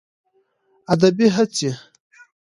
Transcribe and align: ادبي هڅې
ادبي 0.93 1.27
هڅې 1.35 1.71